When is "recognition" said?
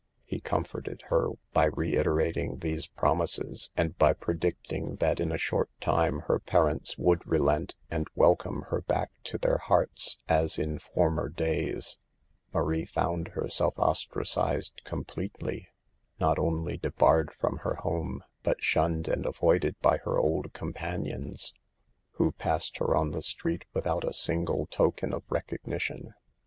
25.29-26.15